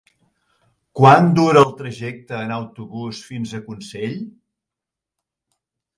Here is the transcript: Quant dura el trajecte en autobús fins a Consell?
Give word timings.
Quant 0.99 1.27
dura 1.39 1.61
el 1.67 1.75
trajecte 1.83 2.39
en 2.45 2.55
autobús 2.57 3.23
fins 3.29 3.53
a 3.59 3.61
Consell? 3.71 4.19